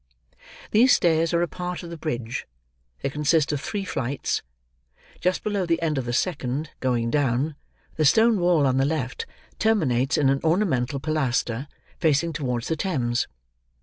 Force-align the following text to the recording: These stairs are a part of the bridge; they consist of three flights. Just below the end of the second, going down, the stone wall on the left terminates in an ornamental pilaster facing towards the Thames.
These 0.71 0.93
stairs 0.95 1.31
are 1.31 1.43
a 1.43 1.47
part 1.47 1.83
of 1.83 1.91
the 1.91 1.95
bridge; 1.99 2.47
they 3.03 3.09
consist 3.11 3.51
of 3.51 3.61
three 3.61 3.85
flights. 3.85 4.41
Just 5.19 5.43
below 5.43 5.63
the 5.67 5.79
end 5.79 5.99
of 5.99 6.05
the 6.05 6.11
second, 6.11 6.71
going 6.79 7.11
down, 7.11 7.53
the 7.97 8.05
stone 8.05 8.39
wall 8.39 8.65
on 8.65 8.77
the 8.77 8.83
left 8.85 9.27
terminates 9.59 10.17
in 10.17 10.27
an 10.29 10.41
ornamental 10.43 10.99
pilaster 10.99 11.67
facing 11.99 12.33
towards 12.33 12.67
the 12.67 12.75
Thames. 12.75 13.27